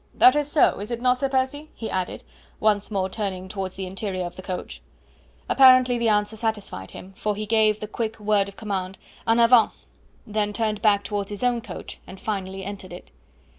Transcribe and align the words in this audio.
That 0.15 0.35
is 0.35 0.51
so, 0.51 0.79
is 0.79 0.89
it 0.89 0.99
not, 0.99 1.19
Sir 1.19 1.29
Percy?" 1.29 1.69
he 1.75 1.87
added, 1.87 2.23
once 2.59 2.89
more 2.89 3.07
turning 3.07 3.47
towards 3.47 3.75
the 3.75 3.85
interior 3.85 4.25
of 4.25 4.35
the 4.35 4.41
coach. 4.41 4.81
Apparently 5.47 5.99
the 5.99 6.09
answer 6.09 6.35
satisfied 6.35 6.89
him, 6.89 7.13
for 7.15 7.35
he 7.35 7.45
gave 7.45 7.79
the 7.79 7.87
quick 7.87 8.19
word 8.19 8.49
of 8.49 8.57
command, 8.57 8.97
"En 9.27 9.39
avant!" 9.39 9.71
then 10.25 10.53
turned 10.53 10.81
back 10.81 11.03
towards 11.03 11.29
his 11.29 11.43
own 11.43 11.61
coach 11.61 11.99
and 12.07 12.19
finally 12.19 12.65
entered 12.65 12.91
it. 12.91 13.11